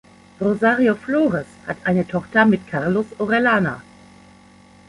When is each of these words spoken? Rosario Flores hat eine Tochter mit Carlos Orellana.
Rosario 0.39 0.95
Flores 0.95 1.45
hat 1.67 1.77
eine 1.83 2.07
Tochter 2.07 2.47
mit 2.47 2.65
Carlos 2.65 3.05
Orellana. 3.19 3.83